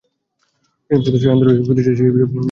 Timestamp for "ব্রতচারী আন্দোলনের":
1.01-1.57